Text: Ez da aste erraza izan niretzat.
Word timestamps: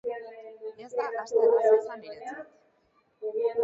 Ez 0.85 0.89
da 0.95 1.05
aste 1.25 1.45
erraza 1.51 1.77
izan 1.83 2.05
niretzat. 2.09 2.53